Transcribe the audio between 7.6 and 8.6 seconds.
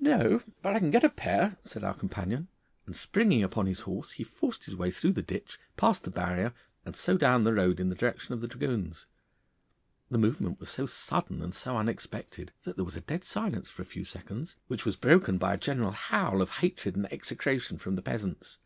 in the direction of the